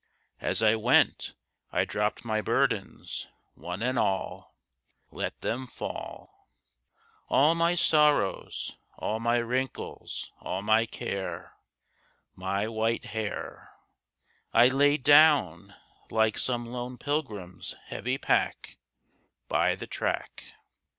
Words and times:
As 0.39 0.63
I 0.63 0.73
went, 0.75 1.35
I 1.71 1.85
dropped 1.85 2.25
my 2.25 2.41
burdens, 2.41 3.27
one 3.53 3.83
and 3.83 3.99
all— 3.99 4.55
Let 5.11 5.41
them 5.41 5.67
fall; 5.67 6.49
All 7.29 7.53
my 7.53 7.75
sorrows, 7.75 8.79
all 8.97 9.19
my 9.19 9.37
wrinkles, 9.37 10.31
all 10.39 10.63
my 10.63 10.87
care, 10.87 11.53
My 12.33 12.67
white 12.67 13.05
hair, 13.13 13.73
I 14.53 14.69
laid 14.69 15.03
down, 15.03 15.75
like 16.09 16.35
some 16.35 16.65
lone 16.65 16.97
pilgrim's 16.97 17.75
heavy 17.85 18.17
pack, 18.17 18.77
By 19.47 19.75
the 19.75 19.85
track. 19.85 20.53